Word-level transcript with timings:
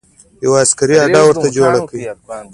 یوه 0.43 0.57
عسکري 0.65 0.95
اډه 1.03 1.21
ورته 1.25 1.47
جوړه 1.55 1.79
کړه. 1.89 1.99